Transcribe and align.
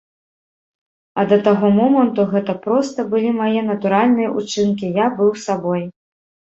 А 1.21 1.25
да 1.33 1.37
таго 1.49 1.67
моманту 1.81 2.27
гэта 2.33 2.57
проста 2.65 3.07
былі 3.13 3.31
мае 3.41 3.53
натуральныя 3.71 4.29
ўчынкі, 4.41 4.95
я 5.05 5.15
быў 5.23 5.31
сабой. 5.49 5.91